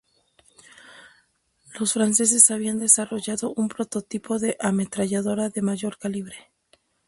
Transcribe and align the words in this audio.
Los 1.79 1.93
franceses 1.93 2.49
habían 2.49 2.79
desarrollado 2.79 3.53
un 3.55 3.67
prototipo 3.69 4.39
de 4.39 4.57
ametralladora 4.59 5.49
de 5.49 5.61
mayor 5.61 5.99
calibre. 5.99 6.49